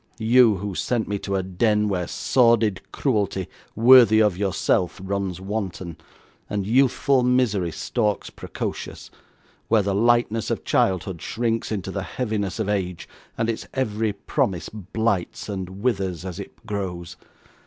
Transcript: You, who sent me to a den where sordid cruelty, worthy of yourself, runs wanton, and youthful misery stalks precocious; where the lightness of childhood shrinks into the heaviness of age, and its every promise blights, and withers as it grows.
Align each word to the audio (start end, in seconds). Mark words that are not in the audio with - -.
You, 0.17 0.55
who 0.57 0.73
sent 0.73 1.07
me 1.07 1.19
to 1.19 1.35
a 1.35 1.43
den 1.43 1.87
where 1.87 2.07
sordid 2.07 2.81
cruelty, 2.91 3.47
worthy 3.75 4.19
of 4.19 4.35
yourself, 4.35 4.99
runs 5.03 5.39
wanton, 5.39 5.95
and 6.49 6.65
youthful 6.65 7.21
misery 7.21 7.71
stalks 7.71 8.31
precocious; 8.31 9.11
where 9.67 9.83
the 9.83 9.93
lightness 9.93 10.49
of 10.49 10.63
childhood 10.65 11.21
shrinks 11.21 11.71
into 11.71 11.91
the 11.91 12.01
heaviness 12.01 12.57
of 12.57 12.67
age, 12.67 13.07
and 13.37 13.47
its 13.47 13.67
every 13.75 14.13
promise 14.13 14.69
blights, 14.69 15.47
and 15.47 15.83
withers 15.83 16.25
as 16.25 16.39
it 16.39 16.65
grows. 16.65 17.15